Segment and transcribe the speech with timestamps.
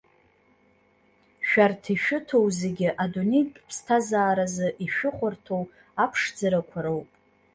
[1.47, 5.63] Шәарҭ ишәыҭоу зегьы, адунеитә ԥсҭазааразы ишәыхәарҭоу
[6.03, 7.09] аԥшӡарақәа роуп.